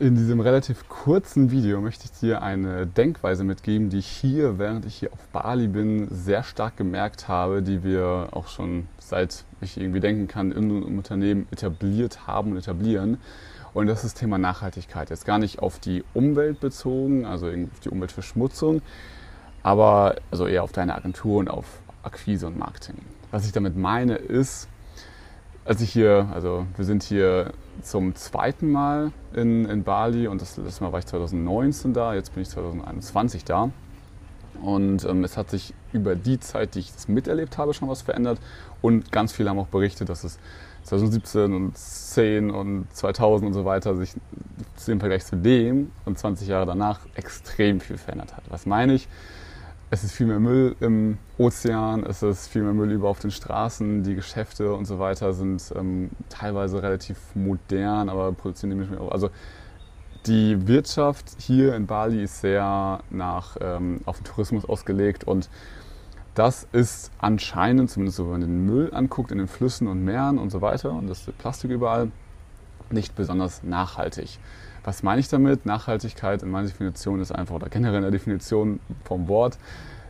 In 0.00 0.14
diesem 0.14 0.38
relativ 0.38 0.88
kurzen 0.88 1.50
Video 1.50 1.80
möchte 1.80 2.04
ich 2.04 2.12
dir 2.12 2.40
eine 2.40 2.86
Denkweise 2.86 3.42
mitgeben, 3.42 3.90
die 3.90 3.98
ich 3.98 4.06
hier, 4.06 4.56
während 4.56 4.86
ich 4.86 4.94
hier 4.94 5.12
auf 5.12 5.26
Bali 5.32 5.66
bin, 5.66 6.06
sehr 6.08 6.44
stark 6.44 6.76
gemerkt 6.76 7.26
habe, 7.26 7.62
die 7.62 7.82
wir 7.82 8.28
auch 8.30 8.46
schon 8.46 8.86
seit 9.00 9.44
ich 9.60 9.76
irgendwie 9.76 9.98
denken 9.98 10.28
kann, 10.28 10.52
in 10.52 10.70
einem 10.70 10.98
Unternehmen 10.98 11.48
etabliert 11.50 12.28
haben 12.28 12.52
und 12.52 12.58
etablieren. 12.58 13.18
Und 13.74 13.88
das 13.88 14.04
ist 14.04 14.14
das 14.14 14.20
Thema 14.20 14.38
Nachhaltigkeit. 14.38 15.10
Jetzt 15.10 15.26
gar 15.26 15.40
nicht 15.40 15.58
auf 15.58 15.80
die 15.80 16.04
Umwelt 16.14 16.60
bezogen, 16.60 17.24
also 17.24 17.48
auf 17.48 17.80
die 17.82 17.88
Umweltverschmutzung, 17.88 18.82
aber 19.64 20.14
also 20.30 20.46
eher 20.46 20.62
auf 20.62 20.70
deine 20.70 20.94
Agentur 20.94 21.40
und 21.40 21.50
auf 21.50 21.66
Akquise 22.04 22.46
und 22.46 22.56
Marketing. 22.56 22.98
Was 23.32 23.46
ich 23.46 23.52
damit 23.52 23.76
meine 23.76 24.14
ist, 24.14 24.68
als 25.68 25.82
ich 25.82 25.92
hier, 25.92 26.26
also 26.32 26.66
wir 26.76 26.84
sind 26.86 27.02
hier 27.02 27.52
zum 27.82 28.14
zweiten 28.14 28.72
Mal 28.72 29.12
in, 29.34 29.66
in 29.66 29.84
Bali 29.84 30.26
und 30.26 30.40
das 30.40 30.56
letzte 30.56 30.82
Mal 30.82 30.92
war 30.92 30.98
ich 30.98 31.04
2019 31.04 31.92
da, 31.92 32.14
jetzt 32.14 32.32
bin 32.32 32.42
ich 32.42 32.48
2021 32.48 33.44
da. 33.44 33.70
Und 34.62 35.04
ähm, 35.04 35.22
es 35.24 35.36
hat 35.36 35.50
sich 35.50 35.74
über 35.92 36.16
die 36.16 36.40
Zeit, 36.40 36.74
die 36.74 36.78
ich 36.80 36.92
das 36.92 37.06
miterlebt 37.06 37.58
habe, 37.58 37.74
schon 37.74 37.86
was 37.88 38.00
verändert. 38.00 38.40
Und 38.80 39.12
ganz 39.12 39.32
viele 39.32 39.50
haben 39.50 39.58
auch 39.58 39.68
berichtet, 39.68 40.08
dass 40.08 40.24
es 40.24 40.38
2017 40.84 41.52
und 41.52 41.76
10 41.76 42.50
und 42.50 42.86
2000 42.90 43.48
und 43.48 43.52
so 43.52 43.66
weiter 43.66 43.94
sich 43.94 44.14
im 44.86 45.00
Vergleich 45.00 45.26
zu 45.26 45.36
dem 45.36 45.92
und 46.06 46.18
20 46.18 46.48
Jahre 46.48 46.64
danach 46.64 47.00
extrem 47.14 47.80
viel 47.80 47.98
verändert 47.98 48.34
hat. 48.34 48.44
Was 48.48 48.64
meine 48.64 48.94
ich? 48.94 49.06
Es 49.90 50.04
ist 50.04 50.12
viel 50.12 50.26
mehr 50.26 50.38
Müll 50.38 50.76
im 50.80 51.16
Ozean, 51.38 52.04
es 52.04 52.22
ist 52.22 52.48
viel 52.48 52.62
mehr 52.62 52.74
Müll 52.74 52.92
über 52.92 53.08
auf 53.08 53.20
den 53.20 53.30
Straßen, 53.30 54.02
die 54.02 54.14
Geschäfte 54.14 54.74
und 54.74 54.84
so 54.84 54.98
weiter 54.98 55.32
sind 55.32 55.72
ähm, 55.74 56.10
teilweise 56.28 56.82
relativ 56.82 57.16
modern, 57.34 58.10
aber 58.10 58.32
produzieren 58.32 58.68
nämlich 58.68 58.90
mehr. 58.90 59.00
Also 59.10 59.30
die 60.26 60.66
Wirtschaft 60.66 61.24
hier 61.38 61.74
in 61.74 61.86
Bali 61.86 62.22
ist 62.22 62.42
sehr 62.42 63.00
nach, 63.08 63.56
ähm, 63.62 64.00
auf 64.04 64.18
den 64.18 64.24
Tourismus 64.24 64.66
ausgelegt 64.66 65.24
und 65.24 65.48
das 66.34 66.68
ist 66.72 67.10
anscheinend, 67.18 67.90
zumindest 67.90 68.18
wenn 68.18 68.30
man 68.30 68.40
den 68.42 68.66
Müll 68.66 68.92
anguckt 68.92 69.32
in 69.32 69.38
den 69.38 69.48
Flüssen 69.48 69.88
und 69.88 70.04
Meeren 70.04 70.38
und 70.38 70.50
so 70.50 70.60
weiter 70.60 70.92
und 70.92 71.08
das 71.08 71.22
Plastik 71.38 71.70
überall, 71.70 72.10
nicht 72.90 73.16
besonders 73.16 73.62
nachhaltig. 73.62 74.38
Was 74.84 75.02
meine 75.02 75.20
ich 75.20 75.28
damit? 75.28 75.66
Nachhaltigkeit 75.66 76.42
in 76.42 76.50
meiner 76.50 76.66
Definition 76.66 77.20
ist 77.20 77.32
einfach, 77.32 77.54
oder 77.54 77.68
generell 77.68 77.96
in 77.96 78.02
der 78.02 78.10
Definition 78.10 78.80
vom 79.04 79.28
Wort, 79.28 79.58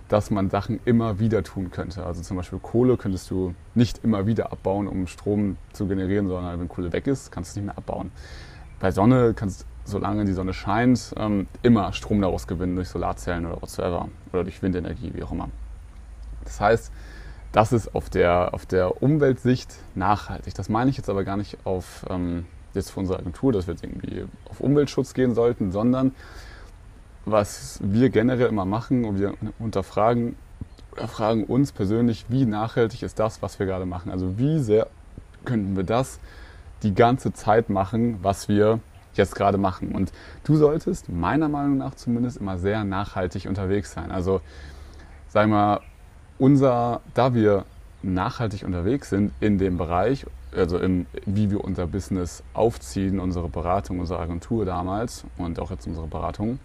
dass 0.09 0.31
man 0.31 0.51
Sachen 0.51 0.81
immer 0.85 1.19
wieder 1.19 1.43
tun 1.43 1.71
könnte. 1.71 2.05
Also 2.05 2.23
zum 2.23 2.37
Beispiel 2.37 2.59
Kohle 2.59 2.97
könntest 2.97 3.31
du 3.31 3.55
nicht 3.75 4.03
immer 4.05 4.27
wieder 4.27 4.53
abbauen, 4.53 4.89
um 4.89 5.07
Strom 5.07 5.57
zu 5.73 5.87
generieren, 5.87 6.29
sondern 6.29 6.59
wenn 6.59 6.69
Kohle 6.69 6.93
weg 6.93 7.07
ist, 7.07 7.31
kannst 7.31 7.51
du 7.51 7.53
es 7.53 7.57
nicht 7.57 7.67
mehr 7.67 7.79
abbauen. 7.79 8.11
Bei 8.81 8.91
Sonne 8.91 9.35
kannst 9.35 9.63
du, 9.63 9.67
solange 9.85 10.25
die 10.25 10.33
Sonne 10.33 10.55
scheint, 10.55 11.15
ähm, 11.17 11.47
immer 11.63 11.93
Strom 11.93 12.21
daraus 12.21 12.47
gewinnen 12.47 12.77
durch 12.77 12.89
Solarzellen 12.89 13.47
oder 13.47 13.61
whatsoever 13.61 14.09
oder 14.33 14.45
durch 14.45 14.63
Windenergie, 14.63 15.13
wie 15.15 15.23
auch 15.23 15.33
immer. 15.33 15.49
Das 16.45 16.61
heißt, 16.61 16.93
das 17.53 17.73
ist 17.73 17.95
auf 17.95 18.09
der, 18.11 18.55
auf 18.55 18.67
der 18.67 19.03
Umweltsicht 19.03 19.77
nachhaltig. 19.95 20.55
Das 20.55 20.69
meine 20.69 20.91
ich 20.91 20.97
jetzt 20.97 21.11
aber 21.11 21.25
gar 21.25 21.37
nicht 21.37 21.59
auf 21.65 22.05
ähm, 22.09 22.47
jetzt 22.75 22.91
für 22.91 23.01
unsere 23.01 23.19
Agentur, 23.19 23.53
dass 23.53 23.67
wir 23.67 23.75
jetzt 23.75 23.85
irgendwie 23.85 24.25
auf 24.49 24.61
Umweltschutz 24.61 25.15
gehen 25.15 25.35
sollten, 25.35 25.73
sondern 25.73 26.13
was 27.25 27.79
wir 27.83 28.11
generell 28.11 28.49
immer 28.49 28.65
machen 28.65 29.05
und 29.05 29.19
wir 29.19 29.35
unterfragen 29.59 30.37
oder 30.93 31.09
fragen 31.09 31.45
uns 31.45 31.73
persönlich, 31.73 32.27
wie 32.29 32.45
nachhaltig 32.45 33.03
ist 33.03 33.19
das, 33.19 33.43
was 33.43 33.59
wir 33.59 33.67
gerade 33.67 33.87
machen? 33.87 34.11
Also 34.11 34.39
wie 34.39 34.59
sehr 34.59 34.89
könnten 35.45 35.77
wir 35.77 35.85
das 35.85 36.19
die 36.83 36.95
ganze 36.95 37.33
Zeit 37.33 37.71
machen, 37.71 38.19
was 38.23 38.49
wir 38.49 38.81
jetzt 39.15 39.35
gerade 39.35 39.59
machen? 39.59 39.93
Und 39.93 40.13
du 40.45 40.57
solltest 40.57 41.09
meiner 41.09 41.49
Meinung 41.49 41.79
nach 41.79 41.95
zumindest 41.95 42.39
immer 42.39 42.59
sehr 42.59 42.85
nachhaltig 42.85 43.47
unterwegs 43.47 43.93
sein. 43.93 44.11
Also 44.11 44.41
sagen 45.29 45.51
wir, 45.53 45.81
unser, 46.39 47.01
da 47.15 47.35
wir 47.35 47.65
nachhaltig 48.03 48.65
unterwegs 48.65 49.11
sind 49.11 49.33
in 49.41 49.59
dem 49.59 49.77
Bereich 49.77 50.27
also 50.55 50.79
im, 50.79 51.07
wie 51.27 51.51
wir 51.51 51.63
unser 51.63 51.87
Business 51.87 52.43
aufziehen, 52.55 53.21
unsere 53.21 53.49
Beratung, 53.49 54.01
unsere 54.01 54.21
Agentur 54.21 54.65
damals 54.65 55.25
und 55.37 55.59
auch 55.61 55.71
jetzt 55.71 55.87
unsere 55.87 56.07
Beratung, 56.07 56.59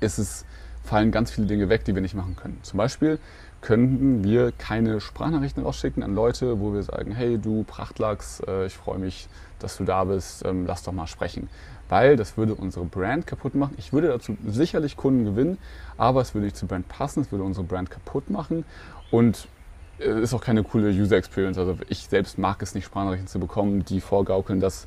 ist 0.00 0.18
es, 0.18 0.44
fallen 0.84 1.10
ganz 1.10 1.30
viele 1.30 1.46
Dinge 1.46 1.68
weg, 1.68 1.84
die 1.84 1.94
wir 1.94 2.02
nicht 2.02 2.14
machen 2.14 2.36
können. 2.36 2.58
Zum 2.62 2.78
Beispiel 2.78 3.18
könnten 3.60 4.22
wir 4.22 4.52
keine 4.52 5.00
Sprachnachrichten 5.00 5.62
rausschicken 5.62 6.02
an 6.02 6.14
Leute, 6.14 6.60
wo 6.60 6.72
wir 6.72 6.82
sagen, 6.82 7.12
hey 7.12 7.38
du 7.38 7.64
Prachtlachs, 7.64 8.40
äh, 8.46 8.66
ich 8.66 8.76
freue 8.76 8.98
mich, 8.98 9.28
dass 9.58 9.76
du 9.76 9.84
da 9.84 10.04
bist, 10.04 10.44
ähm, 10.44 10.66
lass 10.66 10.82
doch 10.82 10.92
mal 10.92 11.06
sprechen. 11.06 11.48
Weil 11.88 12.16
das 12.16 12.36
würde 12.36 12.54
unsere 12.54 12.84
Brand 12.84 13.26
kaputt 13.26 13.54
machen. 13.54 13.74
Ich 13.78 13.92
würde 13.92 14.08
dazu 14.08 14.36
sicherlich 14.46 14.96
Kunden 14.96 15.24
gewinnen, 15.24 15.58
aber 15.96 16.20
es 16.20 16.34
würde 16.34 16.46
nicht 16.46 16.56
zur 16.56 16.68
Brand 16.68 16.88
passen, 16.88 17.22
es 17.22 17.32
würde 17.32 17.44
unsere 17.44 17.64
Brand 17.64 17.90
kaputt 17.90 18.28
machen. 18.28 18.64
Und 19.10 19.48
ist 19.98 20.34
auch 20.34 20.42
keine 20.42 20.62
coole 20.62 20.90
User 20.90 21.16
Experience. 21.16 21.58
Also 21.58 21.78
ich 21.88 22.06
selbst 22.08 22.38
mag 22.38 22.62
es 22.62 22.74
nicht, 22.74 22.84
Sprachnachrichten 22.84 23.28
zu 23.28 23.38
bekommen, 23.38 23.84
die 23.84 24.00
vorgaukeln, 24.00 24.60
dass 24.60 24.86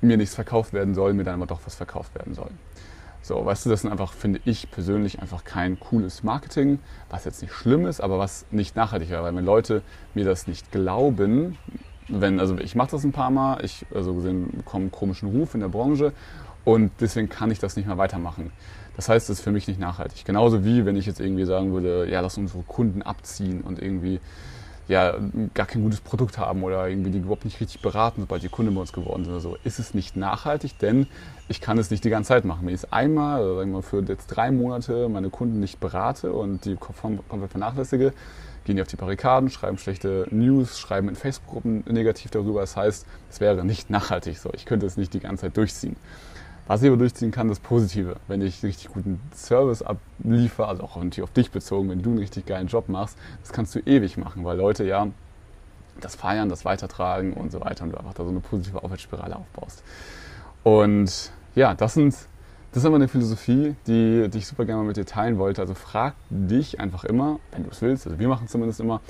mir 0.00 0.16
nichts 0.16 0.34
verkauft 0.34 0.72
werden 0.72 0.94
soll, 0.94 1.14
mir 1.14 1.24
dann 1.24 1.34
aber 1.34 1.46
doch 1.46 1.60
was 1.64 1.74
verkauft 1.74 2.14
werden 2.14 2.34
soll. 2.34 2.50
So, 3.22 3.42
weißt 3.42 3.64
du, 3.64 3.70
das 3.70 3.80
sind 3.80 3.90
einfach, 3.90 4.12
finde 4.12 4.40
ich 4.44 4.70
persönlich, 4.70 5.20
einfach 5.20 5.44
kein 5.44 5.80
cooles 5.80 6.22
Marketing, 6.22 6.78
was 7.08 7.24
jetzt 7.24 7.40
nicht 7.40 7.54
schlimm 7.54 7.86
ist, 7.86 8.02
aber 8.02 8.18
was 8.18 8.44
nicht 8.50 8.76
nachhaltig 8.76 9.08
wäre. 9.08 9.22
Weil 9.22 9.34
wenn 9.34 9.46
Leute 9.46 9.80
mir 10.12 10.26
das 10.26 10.46
nicht 10.46 10.72
glauben, 10.72 11.56
wenn, 12.08 12.38
also 12.38 12.58
ich 12.58 12.74
mache 12.74 12.90
das 12.90 13.02
ein 13.02 13.12
paar 13.12 13.30
Mal, 13.30 13.64
ich 13.64 13.86
also 13.94 14.12
gesehen 14.12 14.50
bekomme 14.58 14.82
einen 14.82 14.92
komischen 14.92 15.30
Ruf 15.30 15.54
in 15.54 15.60
der 15.60 15.68
Branche 15.68 16.12
und 16.64 16.92
deswegen 17.00 17.28
kann 17.28 17.50
ich 17.50 17.58
das 17.58 17.76
nicht 17.76 17.86
mehr 17.86 17.98
weitermachen. 17.98 18.52
Das 18.96 19.08
heißt, 19.08 19.28
es 19.28 19.38
ist 19.38 19.44
für 19.44 19.50
mich 19.50 19.66
nicht 19.66 19.80
nachhaltig. 19.80 20.24
Genauso 20.24 20.64
wie 20.64 20.86
wenn 20.86 20.96
ich 20.96 21.06
jetzt 21.06 21.20
irgendwie 21.20 21.44
sagen 21.44 21.72
würde, 21.72 22.08
ja, 22.08 22.20
lass 22.20 22.38
unsere 22.38 22.62
Kunden 22.62 23.02
abziehen 23.02 23.60
und 23.62 23.82
irgendwie 23.82 24.20
ja, 24.86 25.14
gar 25.54 25.66
kein 25.66 25.82
gutes 25.82 26.00
Produkt 26.00 26.36
haben 26.36 26.62
oder 26.62 26.88
irgendwie 26.88 27.10
die 27.10 27.18
überhaupt 27.18 27.46
nicht 27.46 27.58
richtig 27.60 27.80
beraten, 27.80 28.20
sobald 28.20 28.42
die 28.42 28.48
Kunden 28.48 28.74
bei 28.74 28.82
uns 28.82 28.92
geworden 28.92 29.24
sind 29.24 29.32
oder 29.32 29.40
so, 29.40 29.56
ist 29.64 29.78
es 29.78 29.94
nicht 29.94 30.14
nachhaltig, 30.16 30.78
denn 30.78 31.06
ich 31.48 31.60
kann 31.62 31.78
es 31.78 31.90
nicht 31.90 32.04
die 32.04 32.10
ganze 32.10 32.28
Zeit 32.28 32.44
machen. 32.44 32.66
Wenn 32.66 32.74
ich 32.74 32.82
es 32.82 32.92
einmal, 32.92 33.42
oder 33.42 33.56
sagen 33.56 33.72
wir 33.72 33.82
für 33.82 34.02
jetzt 34.02 34.26
drei 34.26 34.50
Monate 34.50 35.08
meine 35.08 35.30
Kunden 35.30 35.58
nicht 35.58 35.80
berate 35.80 36.32
und 36.32 36.66
die 36.66 36.76
komplett 36.76 37.50
vernachlässige, 37.50 38.12
gehen 38.64 38.76
die 38.76 38.82
auf 38.82 38.88
die 38.88 38.96
Barrikaden, 38.96 39.50
schreiben 39.50 39.78
schlechte 39.78 40.26
News, 40.30 40.78
schreiben 40.78 41.08
in 41.08 41.16
Facebook-Gruppen 41.16 41.84
negativ 41.88 42.30
darüber. 42.30 42.60
Das 42.60 42.76
heißt, 42.76 43.06
es 43.30 43.40
wäre 43.40 43.64
nicht 43.64 43.88
nachhaltig 43.90 44.38
so. 44.38 44.50
Ich 44.54 44.66
könnte 44.66 44.86
es 44.86 44.96
nicht 44.96 45.14
die 45.14 45.20
ganze 45.20 45.42
Zeit 45.42 45.56
durchziehen. 45.56 45.96
Was 46.66 46.82
ich 46.82 46.88
aber 46.88 46.96
durchziehen 46.96 47.30
kann, 47.30 47.48
das 47.48 47.60
Positive. 47.60 48.16
Wenn 48.26 48.40
ich 48.40 48.62
richtig 48.62 48.88
guten 48.88 49.20
Service 49.34 49.82
abliefere, 49.82 50.68
also 50.68 50.82
auch 50.82 50.96
auf 50.96 51.30
dich 51.30 51.50
bezogen, 51.50 51.90
wenn 51.90 52.02
du 52.02 52.10
einen 52.10 52.18
richtig 52.18 52.46
geilen 52.46 52.68
Job 52.68 52.88
machst, 52.88 53.18
das 53.42 53.52
kannst 53.52 53.74
du 53.74 53.80
ewig 53.80 54.16
machen, 54.16 54.44
weil 54.44 54.56
Leute 54.56 54.84
ja 54.84 55.08
das 56.00 56.16
feiern, 56.16 56.48
das 56.48 56.64
weitertragen 56.64 57.34
und 57.34 57.52
so 57.52 57.60
weiter 57.60 57.84
und 57.84 57.92
du 57.92 57.98
einfach 57.98 58.14
da 58.14 58.24
so 58.24 58.30
eine 58.30 58.40
positive 58.40 58.82
Aufwärtsspirale 58.82 59.36
aufbaust. 59.36 59.82
Und 60.62 61.32
ja, 61.54 61.74
das 61.74 61.94
sind 61.94 62.14
das 62.74 62.82
ist 62.82 62.86
aber 62.86 62.96
eine 62.96 63.06
Philosophie, 63.06 63.76
die, 63.86 64.28
die 64.28 64.38
ich 64.38 64.48
super 64.48 64.64
gerne 64.64 64.82
mal 64.82 64.88
mit 64.88 64.96
dir 64.96 65.06
teilen 65.06 65.38
wollte. 65.38 65.60
Also 65.60 65.74
frag 65.74 66.14
dich 66.28 66.80
einfach 66.80 67.04
immer, 67.04 67.38
wenn 67.52 67.62
du 67.62 67.70
es 67.70 67.80
willst, 67.82 68.04
also 68.04 68.18
wir 68.18 68.26
machen 68.26 68.46
es 68.46 68.50
zumindest 68.50 68.80
immer, 68.80 69.00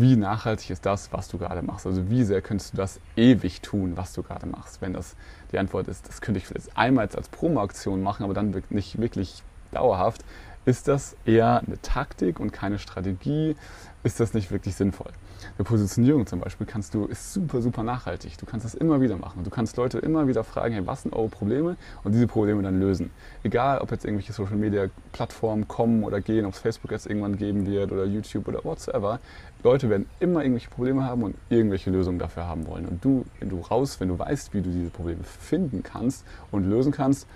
wie 0.00 0.16
nachhaltig 0.16 0.70
ist 0.70 0.86
das, 0.86 1.12
was 1.12 1.28
du 1.28 1.38
gerade 1.38 1.62
machst? 1.62 1.86
Also 1.86 2.08
wie 2.08 2.22
sehr 2.22 2.40
könntest 2.40 2.72
du 2.72 2.76
das 2.76 3.00
ewig 3.16 3.60
tun, 3.62 3.96
was 3.96 4.12
du 4.12 4.22
gerade 4.22 4.46
machst? 4.46 4.80
Wenn 4.80 4.92
das 4.92 5.16
die 5.50 5.58
Antwort 5.58 5.88
ist, 5.88 6.08
das 6.08 6.20
könnte 6.20 6.38
ich 6.38 6.46
vielleicht 6.46 6.76
einmal 6.76 7.08
als 7.08 7.28
Promo-Aktion 7.28 8.02
machen, 8.02 8.22
aber 8.22 8.34
dann 8.34 8.62
nicht 8.70 9.00
wirklich 9.00 9.42
dauerhaft, 9.72 10.24
ist 10.64 10.88
das 10.88 11.16
eher 11.24 11.62
eine 11.66 11.80
Taktik 11.80 12.40
und 12.40 12.52
keine 12.52 12.78
Strategie? 12.78 13.56
Ist 14.02 14.20
das 14.20 14.34
nicht 14.34 14.50
wirklich 14.50 14.74
sinnvoll? 14.74 15.10
Eine 15.56 15.64
Positionierung 15.64 16.26
zum 16.26 16.40
Beispiel 16.40 16.66
kannst 16.66 16.94
du, 16.94 17.06
ist 17.06 17.32
super, 17.32 17.62
super 17.62 17.82
nachhaltig. 17.82 18.38
Du 18.38 18.46
kannst 18.46 18.64
das 18.64 18.74
immer 18.74 19.00
wieder 19.00 19.16
machen. 19.16 19.44
Du 19.44 19.50
kannst 19.50 19.76
Leute 19.76 19.98
immer 19.98 20.26
wieder 20.28 20.44
fragen, 20.44 20.74
hey, 20.74 20.86
was 20.86 21.02
sind 21.02 21.14
eure 21.14 21.28
Probleme? 21.28 21.76
Und 22.04 22.12
diese 22.12 22.26
Probleme 22.26 22.62
dann 22.62 22.80
lösen. 22.80 23.10
Egal, 23.42 23.78
ob 23.78 23.90
jetzt 23.90 24.04
irgendwelche 24.04 24.32
Social 24.32 24.56
Media 24.56 24.88
Plattformen 25.12 25.66
kommen 25.68 26.04
oder 26.04 26.20
gehen, 26.20 26.44
ob 26.44 26.54
es 26.54 26.58
Facebook 26.58 26.90
jetzt 26.90 27.06
irgendwann 27.06 27.36
geben 27.36 27.66
wird 27.66 27.92
oder 27.92 28.04
YouTube 28.04 28.48
oder 28.48 28.64
whatsoever. 28.64 29.20
Leute 29.62 29.90
werden 29.90 30.06
immer 30.20 30.42
irgendwelche 30.42 30.70
Probleme 30.70 31.04
haben 31.04 31.22
und 31.22 31.36
irgendwelche 31.48 31.90
Lösungen 31.90 32.18
dafür 32.18 32.46
haben 32.46 32.66
wollen. 32.66 32.86
Und 32.86 33.04
du, 33.04 33.24
wenn 33.40 33.48
du 33.48 33.60
raus, 33.60 34.00
wenn 34.00 34.08
du 34.08 34.18
weißt, 34.18 34.54
wie 34.54 34.60
du 34.60 34.70
diese 34.70 34.90
Probleme 34.90 35.24
finden 35.24 35.82
kannst 35.82 36.24
und 36.50 36.64
lösen 36.64 36.92
kannst, 36.92 37.26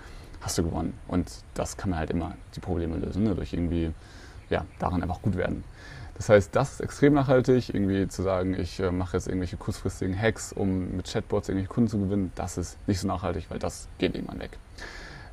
hast 0.43 0.57
du 0.57 0.63
gewonnen. 0.63 0.93
Und 1.07 1.31
das 1.53 1.77
kann 1.77 1.89
man 1.89 1.99
halt 1.99 2.11
immer 2.11 2.35
die 2.55 2.59
Probleme 2.59 2.97
lösen, 2.97 3.23
ne? 3.23 3.33
durch 3.35 3.53
irgendwie, 3.53 3.91
ja, 4.49 4.65
daran 4.79 5.01
einfach 5.01 5.21
gut 5.21 5.35
werden. 5.35 5.63
Das 6.15 6.29
heißt, 6.29 6.55
das 6.55 6.73
ist 6.73 6.81
extrem 6.81 7.13
nachhaltig, 7.13 7.73
irgendwie 7.73 8.07
zu 8.07 8.21
sagen, 8.21 8.53
ich 8.53 8.79
äh, 8.79 8.91
mache 8.91 9.17
jetzt 9.17 9.27
irgendwelche 9.27 9.57
kurzfristigen 9.57 10.19
Hacks, 10.19 10.53
um 10.53 10.95
mit 10.95 11.11
Chatbots 11.11 11.49
irgendwelche 11.49 11.73
Kunden 11.73 11.89
zu 11.89 11.97
gewinnen, 11.97 12.31
das 12.35 12.57
ist 12.57 12.77
nicht 12.87 12.99
so 12.99 13.07
nachhaltig, 13.07 13.45
weil 13.49 13.57
das 13.57 13.87
geht 13.97 14.13
irgendwann 14.13 14.39
weg. 14.39 14.59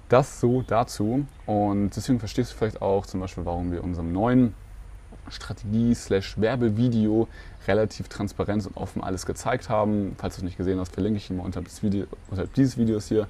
Das 0.08 0.40
so 0.40 0.62
dazu. 0.62 1.26
Und 1.46 1.90
deswegen 1.94 2.18
verstehst 2.18 2.52
du 2.52 2.56
vielleicht 2.56 2.80
auch 2.80 3.04
zum 3.06 3.20
Beispiel, 3.20 3.44
warum 3.44 3.70
wir 3.70 3.84
unserem 3.84 4.12
neuen 4.12 4.54
Strategie 5.28 5.94
slash 5.94 6.40
Werbevideo 6.40 7.28
relativ 7.68 8.08
transparent 8.08 8.66
und 8.66 8.76
offen 8.76 9.04
alles 9.04 9.26
gezeigt 9.26 9.68
haben. 9.68 10.16
Falls 10.18 10.36
du 10.36 10.40
es 10.40 10.44
nicht 10.44 10.56
gesehen 10.56 10.80
hast, 10.80 10.92
verlinke 10.92 11.18
ich 11.18 11.28
des 11.28 11.82
Video, 11.82 12.06
unterhalb 12.28 12.52
dieses 12.54 12.76
Videos 12.76 13.06
hier. 13.06 13.28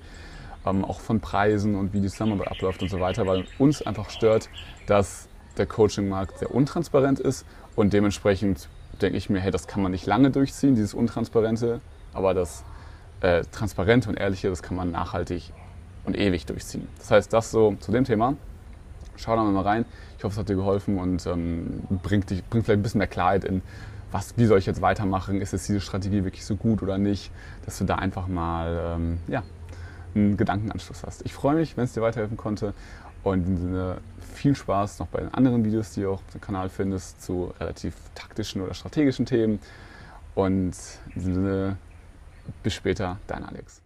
Ähm, 0.66 0.84
auch 0.84 1.00
von 1.00 1.20
Preisen 1.20 1.74
und 1.74 1.94
wie 1.94 2.00
die 2.00 2.08
Zusammenarbeit 2.08 2.48
abläuft 2.48 2.82
und 2.82 2.90
so 2.90 3.00
weiter, 3.00 3.26
weil 3.26 3.46
uns 3.58 3.80
einfach 3.80 4.10
stört, 4.10 4.50
dass 4.86 5.28
der 5.56 5.66
Coaching-Markt 5.66 6.38
sehr 6.38 6.54
untransparent 6.54 7.18
ist 7.18 7.46
und 7.76 7.92
dementsprechend 7.92 8.68
denke 9.00 9.16
ich 9.16 9.30
mir, 9.30 9.40
hey, 9.40 9.50
das 9.50 9.66
kann 9.66 9.82
man 9.82 9.92
nicht 9.92 10.06
lange 10.06 10.30
durchziehen, 10.30 10.74
dieses 10.74 10.92
Untransparente, 10.94 11.80
aber 12.12 12.34
das 12.34 12.64
äh, 13.20 13.42
Transparente 13.52 14.08
und 14.08 14.16
Ehrliche, 14.16 14.48
das 14.48 14.62
kann 14.62 14.76
man 14.76 14.90
nachhaltig 14.90 15.52
und 16.04 16.16
ewig 16.16 16.46
durchziehen. 16.46 16.88
Das 16.98 17.10
heißt, 17.10 17.32
das 17.32 17.50
so 17.50 17.76
zu 17.80 17.92
dem 17.92 18.04
Thema. 18.04 18.34
Schau 19.16 19.36
da 19.36 19.42
mal 19.42 19.62
rein. 19.62 19.84
Ich 20.16 20.24
hoffe, 20.24 20.32
es 20.32 20.38
hat 20.38 20.48
dir 20.48 20.56
geholfen 20.56 20.98
und 20.98 21.26
ähm, 21.26 21.82
bringt, 22.02 22.30
dich, 22.30 22.44
bringt 22.44 22.64
vielleicht 22.64 22.80
ein 22.80 22.82
bisschen 22.82 22.98
mehr 22.98 23.06
Klarheit 23.06 23.44
in, 23.44 23.62
was, 24.12 24.36
wie 24.36 24.46
soll 24.46 24.58
ich 24.58 24.66
jetzt 24.66 24.80
weitermachen? 24.80 25.40
Ist 25.40 25.52
jetzt 25.52 25.68
diese 25.68 25.80
Strategie 25.80 26.24
wirklich 26.24 26.44
so 26.44 26.56
gut 26.56 26.82
oder 26.82 26.98
nicht? 26.98 27.30
Dass 27.64 27.78
du 27.78 27.84
da 27.84 27.96
einfach 27.96 28.26
mal 28.26 28.96
ähm, 28.96 29.18
ja, 29.28 29.42
einen 30.14 30.36
Gedankenanschluss 30.36 31.04
hast. 31.04 31.22
Ich 31.24 31.32
freue 31.32 31.56
mich, 31.56 31.76
wenn 31.76 31.84
es 31.84 31.92
dir 31.92 32.02
weiterhelfen 32.02 32.36
konnte. 32.36 32.74
Und 33.22 33.46
in 33.46 33.58
Sinne 33.58 33.98
viel 34.34 34.54
Spaß 34.54 34.98
noch 34.98 35.08
bei 35.08 35.20
den 35.20 35.34
anderen 35.34 35.64
Videos, 35.64 35.92
die 35.92 36.02
du 36.02 36.12
auf 36.12 36.22
dem 36.32 36.40
Kanal 36.40 36.70
findest, 36.70 37.22
zu 37.22 37.52
relativ 37.60 37.94
taktischen 38.14 38.62
oder 38.62 38.72
strategischen 38.72 39.26
Themen. 39.26 39.60
Und 40.34 40.74
in 41.08 41.14
diesem 41.14 41.34
Sinne, 41.34 41.76
bis 42.62 42.74
später, 42.74 43.18
dein 43.26 43.44
Alex. 43.44 43.82